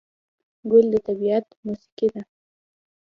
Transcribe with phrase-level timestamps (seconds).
[0.69, 2.21] ګل د طبیعت موسیقي ده.